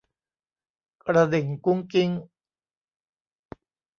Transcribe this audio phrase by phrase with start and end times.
[1.05, 2.09] กระดิ่งกุ๊งกิ๊ง